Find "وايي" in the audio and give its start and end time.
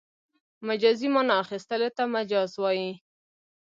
2.63-2.91